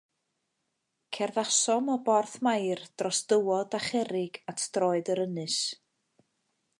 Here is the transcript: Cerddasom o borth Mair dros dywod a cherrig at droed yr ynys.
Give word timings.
Cerddasom 1.17 1.91
o 1.95 1.97
borth 2.07 2.37
Mair 2.47 2.81
dros 2.99 3.19
dywod 3.29 3.77
a 3.79 3.81
cherrig 3.89 4.35
at 4.53 4.65
droed 4.73 5.13
yr 5.15 5.23
ynys. 5.27 5.59